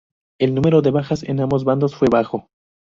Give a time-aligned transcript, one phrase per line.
[0.39, 2.47] El número de bajas en ambos bandos fue bajo.